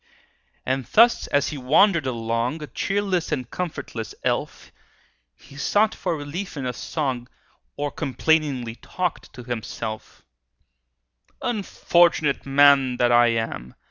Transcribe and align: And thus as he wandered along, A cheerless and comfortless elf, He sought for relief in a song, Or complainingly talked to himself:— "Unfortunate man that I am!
And 0.65 0.85
thus 0.85 1.27
as 1.27 1.49
he 1.49 1.59
wandered 1.59 2.07
along, 2.07 2.63
A 2.63 2.65
cheerless 2.65 3.31
and 3.31 3.47
comfortless 3.51 4.15
elf, 4.23 4.71
He 5.35 5.57
sought 5.57 5.93
for 5.93 6.17
relief 6.17 6.57
in 6.57 6.65
a 6.65 6.73
song, 6.73 7.27
Or 7.77 7.91
complainingly 7.91 8.73
talked 8.77 9.31
to 9.33 9.43
himself:— 9.43 10.25
"Unfortunate 11.43 12.47
man 12.47 12.97
that 12.97 13.11
I 13.11 13.27
am! 13.27 13.75